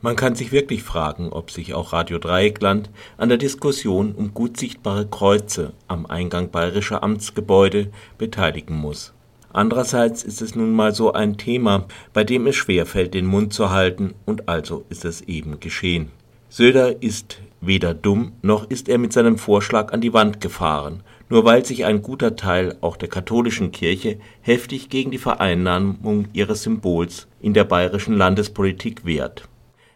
Man 0.00 0.14
kann 0.14 0.36
sich 0.36 0.52
wirklich 0.52 0.84
fragen, 0.84 1.30
ob 1.32 1.50
sich 1.50 1.74
auch 1.74 1.92
Radio 1.92 2.18
Dreieckland 2.18 2.88
an 3.16 3.28
der 3.28 3.38
Diskussion 3.38 4.12
um 4.12 4.32
gut 4.32 4.56
sichtbare 4.56 5.06
Kreuze 5.06 5.72
am 5.88 6.06
Eingang 6.06 6.50
bayerischer 6.50 7.02
Amtsgebäude 7.02 7.90
beteiligen 8.16 8.76
muss. 8.76 9.12
Andererseits 9.52 10.22
ist 10.22 10.40
es 10.40 10.54
nun 10.54 10.72
mal 10.72 10.94
so 10.94 11.12
ein 11.12 11.36
Thema, 11.36 11.86
bei 12.12 12.22
dem 12.22 12.46
es 12.46 12.54
schwerfällt, 12.54 13.12
den 13.12 13.26
Mund 13.26 13.52
zu 13.52 13.70
halten, 13.70 14.14
und 14.24 14.48
also 14.48 14.84
ist 14.88 15.04
es 15.04 15.22
eben 15.22 15.58
geschehen. 15.58 16.12
Söder 16.48 17.02
ist 17.02 17.38
weder 17.60 17.94
dumm, 17.94 18.32
noch 18.42 18.68
ist 18.70 18.88
er 18.88 18.98
mit 18.98 19.12
seinem 19.12 19.38
Vorschlag 19.38 19.92
an 19.92 20.00
die 20.00 20.12
Wand 20.12 20.40
gefahren, 20.40 21.02
nur 21.28 21.44
weil 21.44 21.64
sich 21.64 21.84
ein 21.84 22.02
guter 22.02 22.36
Teil 22.36 22.76
auch 22.80 22.96
der 22.96 23.08
katholischen 23.08 23.72
Kirche 23.72 24.18
heftig 24.40 24.88
gegen 24.88 25.10
die 25.10 25.18
Vereinnahmung 25.18 26.28
ihres 26.32 26.62
Symbols 26.62 27.26
in 27.40 27.54
der 27.54 27.64
bayerischen 27.64 28.16
Landespolitik 28.16 29.04
wehrt. 29.04 29.48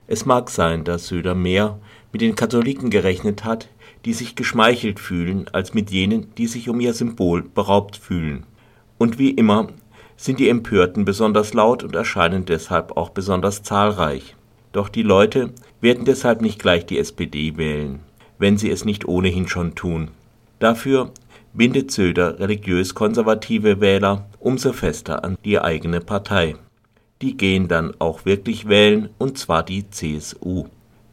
Es 0.06 0.26
mag 0.26 0.50
sein, 0.50 0.84
dass 0.84 1.06
Söder 1.06 1.34
mehr 1.34 1.78
mit 2.12 2.20
den 2.20 2.34
Katholiken 2.34 2.90
gerechnet 2.90 3.44
hat, 3.44 3.68
die 4.04 4.12
sich 4.12 4.34
geschmeichelt 4.34 4.98
fühlen, 4.98 5.48
als 5.52 5.74
mit 5.74 5.90
jenen, 5.90 6.34
die 6.34 6.46
sich 6.46 6.68
um 6.68 6.80
ihr 6.80 6.92
Symbol 6.92 7.42
beraubt 7.42 7.96
fühlen. 7.96 8.44
Und 8.98 9.18
wie 9.18 9.30
immer 9.30 9.68
sind 10.16 10.38
die 10.38 10.48
Empörten 10.48 11.04
besonders 11.04 11.54
laut 11.54 11.82
und 11.82 11.94
erscheinen 11.94 12.44
deshalb 12.44 12.96
auch 12.96 13.10
besonders 13.10 13.62
zahlreich. 13.62 14.36
Doch 14.72 14.88
die 14.88 15.02
Leute 15.02 15.52
werden 15.80 16.04
deshalb 16.04 16.40
nicht 16.40 16.58
gleich 16.58 16.86
die 16.86 16.98
SPD 16.98 17.56
wählen, 17.56 18.00
wenn 18.38 18.56
sie 18.56 18.70
es 18.70 18.84
nicht 18.84 19.06
ohnehin 19.06 19.48
schon 19.48 19.74
tun. 19.74 20.08
Dafür 20.58 21.10
bindet 21.52 21.90
Söder 21.90 22.38
religiös 22.40 22.94
konservative 22.94 23.80
Wähler 23.80 24.26
umso 24.40 24.72
fester 24.72 25.24
an 25.24 25.36
die 25.44 25.60
eigene 25.60 26.00
Partei. 26.00 26.56
Die 27.20 27.36
gehen 27.36 27.68
dann 27.68 27.92
auch 27.98 28.24
wirklich 28.24 28.68
wählen, 28.68 29.10
und 29.18 29.38
zwar 29.38 29.62
die 29.62 29.88
CSU. 29.90 30.66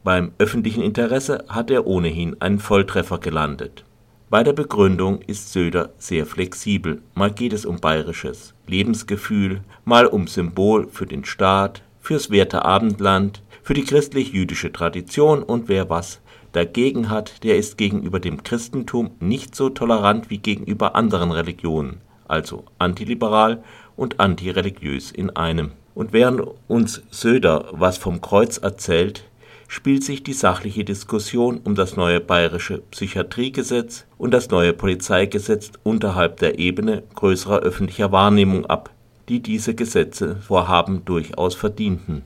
Beim 0.03 0.31
öffentlichen 0.39 0.81
Interesse 0.81 1.43
hat 1.49 1.69
er 1.69 1.85
ohnehin 1.85 2.41
einen 2.41 2.59
Volltreffer 2.59 3.19
gelandet. 3.19 3.83
Bei 4.29 4.43
der 4.43 4.53
Begründung 4.53 5.21
ist 5.21 5.51
Söder 5.51 5.89
sehr 5.97 6.25
flexibel. 6.25 7.01
Mal 7.15 7.31
geht 7.31 7.53
es 7.53 7.65
um 7.65 7.79
bayerisches 7.79 8.53
Lebensgefühl, 8.65 9.61
mal 9.85 10.05
um 10.05 10.27
Symbol 10.27 10.87
für 10.87 11.05
den 11.05 11.25
Staat, 11.25 11.83
fürs 11.99 12.31
Werte 12.31 12.63
Abendland, 12.63 13.41
für 13.63 13.73
die 13.73 13.83
christlich-jüdische 13.83 14.71
Tradition 14.71 15.43
und 15.43 15.69
wer 15.69 15.89
was 15.89 16.21
dagegen 16.51 17.09
hat, 17.09 17.43
der 17.43 17.57
ist 17.57 17.77
gegenüber 17.77 18.19
dem 18.19 18.43
Christentum 18.43 19.11
nicht 19.19 19.55
so 19.55 19.69
tolerant 19.69 20.29
wie 20.29 20.39
gegenüber 20.39 20.95
anderen 20.95 21.31
Religionen, 21.31 22.01
also 22.27 22.65
antiliberal 22.77 23.63
und 23.95 24.19
antireligiös 24.19 25.11
in 25.11 25.35
einem. 25.35 25.71
Und 25.93 26.13
während 26.13 26.41
uns 26.67 27.03
Söder 27.11 27.67
was 27.71 27.97
vom 27.97 28.21
Kreuz 28.21 28.57
erzählt, 28.57 29.25
spielt 29.67 30.03
sich 30.03 30.23
die 30.23 30.33
sachliche 30.33 30.83
Diskussion 30.83 31.59
um 31.63 31.75
das 31.75 31.95
neue 31.95 32.19
bayerische 32.19 32.79
Psychiatriegesetz 32.89 34.05
und 34.17 34.33
das 34.33 34.49
neue 34.49 34.73
Polizeigesetz 34.73 35.71
unterhalb 35.83 36.37
der 36.37 36.57
Ebene 36.57 37.03
größerer 37.13 37.59
öffentlicher 37.59 38.11
Wahrnehmung 38.11 38.65
ab, 38.65 38.89
die 39.29 39.41
diese 39.41 39.75
Gesetze 39.75 40.37
Vorhaben 40.37 41.05
durchaus 41.05 41.53
verdienten. 41.53 42.23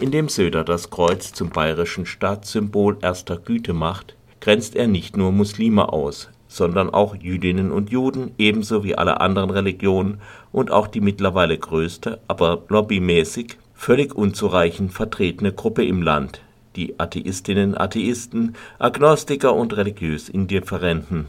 Indem 0.00 0.28
Söder 0.28 0.64
das 0.64 0.90
Kreuz 0.90 1.32
zum 1.32 1.50
bayerischen 1.50 2.04
Staatssymbol 2.04 2.98
erster 3.00 3.36
Güte 3.36 3.72
macht, 3.72 4.16
grenzt 4.40 4.74
er 4.74 4.88
nicht 4.88 5.16
nur 5.16 5.30
Muslime 5.30 5.92
aus, 5.92 6.28
sondern 6.48 6.90
auch 6.90 7.14
Jüdinnen 7.14 7.70
und 7.70 7.90
Juden 7.90 8.32
ebenso 8.36 8.82
wie 8.82 8.96
alle 8.96 9.20
anderen 9.20 9.50
Religionen 9.50 10.20
und 10.50 10.72
auch 10.72 10.88
die 10.88 11.00
mittlerweile 11.00 11.56
größte, 11.56 12.20
aber 12.26 12.62
lobbymäßig 12.68 13.56
völlig 13.72 14.14
unzureichend 14.14 14.92
vertretene 14.92 15.52
Gruppe 15.52 15.84
im 15.84 16.02
Land, 16.02 16.40
die 16.74 16.98
Atheistinnen, 16.98 17.76
Atheisten, 17.76 18.56
Agnostiker 18.80 19.54
und 19.54 19.76
religiös 19.76 20.28
Indifferenten. 20.28 21.26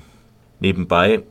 Nebenbei 0.60 1.22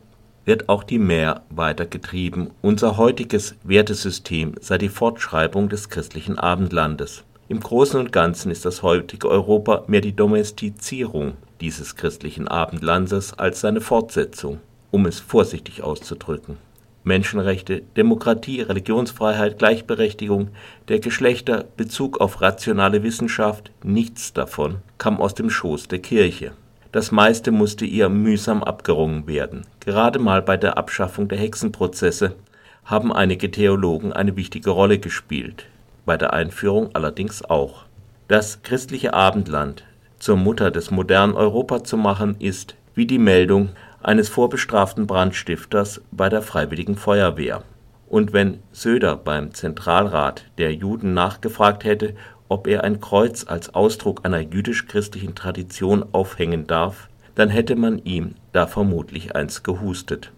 wird 0.44 0.68
auch 0.68 0.84
die 0.84 0.98
Mehr 0.98 1.42
weitergetrieben. 1.50 2.50
Unser 2.62 2.96
heutiges 2.96 3.54
Wertesystem 3.64 4.54
sei 4.60 4.78
die 4.78 4.88
Fortschreibung 4.88 5.68
des 5.68 5.88
christlichen 5.88 6.38
Abendlandes. 6.38 7.24
Im 7.48 7.60
Großen 7.60 8.00
und 8.00 8.12
Ganzen 8.12 8.50
ist 8.50 8.64
das 8.64 8.82
heutige 8.82 9.28
Europa 9.28 9.84
mehr 9.86 10.00
die 10.00 10.16
Domestizierung 10.16 11.34
dieses 11.60 11.96
christlichen 11.96 12.48
Abendlandes 12.48 13.34
als 13.34 13.60
seine 13.60 13.80
Fortsetzung, 13.80 14.60
um 14.90 15.06
es 15.06 15.20
vorsichtig 15.20 15.82
auszudrücken. 15.82 16.56
Menschenrechte, 17.04 17.82
Demokratie, 17.96 18.62
Religionsfreiheit, 18.62 19.58
Gleichberechtigung 19.58 20.48
der 20.88 21.00
Geschlechter, 21.00 21.66
Bezug 21.76 22.18
auf 22.20 22.40
rationale 22.40 23.02
Wissenschaft, 23.02 23.70
nichts 23.82 24.32
davon 24.32 24.76
kam 24.96 25.20
aus 25.20 25.34
dem 25.34 25.50
Schoß 25.50 25.88
der 25.88 25.98
Kirche. 25.98 26.52
Das 26.94 27.10
meiste 27.10 27.50
musste 27.50 27.84
ihr 27.84 28.08
mühsam 28.08 28.62
abgerungen 28.62 29.26
werden. 29.26 29.66
Gerade 29.80 30.20
mal 30.20 30.42
bei 30.42 30.56
der 30.56 30.78
Abschaffung 30.78 31.26
der 31.26 31.38
Hexenprozesse 31.38 32.36
haben 32.84 33.12
einige 33.12 33.50
Theologen 33.50 34.12
eine 34.12 34.36
wichtige 34.36 34.70
Rolle 34.70 35.00
gespielt, 35.00 35.66
bei 36.06 36.16
der 36.16 36.32
Einführung 36.32 36.90
allerdings 36.92 37.44
auch. 37.44 37.86
Das 38.28 38.62
christliche 38.62 39.12
Abendland 39.12 39.82
zur 40.20 40.36
Mutter 40.36 40.70
des 40.70 40.92
modernen 40.92 41.34
Europa 41.34 41.82
zu 41.82 41.96
machen, 41.96 42.36
ist, 42.38 42.76
wie 42.94 43.06
die 43.06 43.18
Meldung 43.18 43.70
eines 44.00 44.28
vorbestraften 44.28 45.08
Brandstifters 45.08 46.00
bei 46.12 46.28
der 46.28 46.42
Freiwilligen 46.42 46.94
Feuerwehr. 46.94 47.64
Und 48.06 48.32
wenn 48.32 48.60
Söder 48.70 49.16
beim 49.16 49.52
Zentralrat 49.52 50.44
der 50.58 50.72
Juden 50.72 51.12
nachgefragt 51.12 51.82
hätte, 51.82 52.14
ob 52.48 52.66
er 52.66 52.84
ein 52.84 53.00
Kreuz 53.00 53.44
als 53.46 53.74
Ausdruck 53.74 54.20
einer 54.24 54.40
jüdisch-christlichen 54.40 55.34
Tradition 55.34 56.04
aufhängen 56.12 56.66
darf, 56.66 57.08
dann 57.34 57.48
hätte 57.48 57.76
man 57.76 57.98
ihm 58.04 58.34
da 58.52 58.66
vermutlich 58.66 59.34
eins 59.34 59.62
gehustet. 59.62 60.30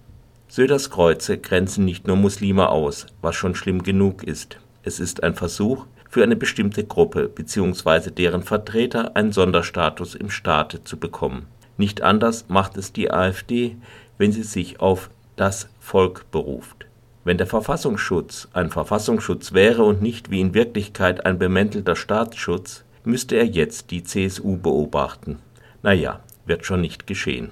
Söders 0.49 0.91
Kreuze 0.91 1.39
grenzen 1.39 1.85
nicht 1.85 2.07
nur 2.07 2.17
Muslime 2.17 2.69
aus, 2.69 3.07
was 3.21 3.35
schon 3.35 3.55
schlimm 3.55 3.83
genug 3.83 4.23
ist. 4.23 4.59
Es 4.83 5.01
ist 5.01 5.23
ein 5.23 5.35
Versuch, 5.35 5.87
für 6.09 6.23
eine 6.23 6.37
bestimmte 6.37 6.85
Gruppe 6.85 7.29
bzw. 7.29 8.11
deren 8.11 8.43
Vertreter 8.43 9.17
einen 9.17 9.33
Sonderstatus 9.33 10.15
im 10.15 10.31
Staate 10.31 10.85
zu 10.85 10.99
bekommen. 10.99 11.47
Nicht 11.77 12.01
anders 12.01 12.47
macht 12.49 12.77
es 12.79 12.93
die 12.93 13.11
AfD, 13.11 13.77
wenn 14.17 14.33
sie 14.33 14.45
sich 14.45 14.81
auf 14.81 15.11
das 15.37 15.69
Volk 15.81 16.31
beruft. 16.31 16.86
Wenn 17.27 17.39
der 17.39 17.49
Verfassungsschutz 17.49 18.47
ein 18.53 18.71
Verfassungsschutz 18.71 19.53
wäre 19.53 19.83
und 19.83 20.01
nicht 20.01 20.31
wie 20.31 20.41
in 20.41 20.55
Wirklichkeit 20.55 21.27
ein 21.27 21.41
bemäntelter 21.41 21.97
Staatsschutz, 21.97 22.85
müsste 23.03 23.35
er 23.35 23.47
jetzt 23.47 23.91
die 23.91 24.05
CSU 24.05 24.59
beobachten. 24.59 25.41
Naja, 25.83 26.21
wird 26.45 26.65
schon 26.65 26.83
nicht 26.83 27.09
geschehen 27.09 27.51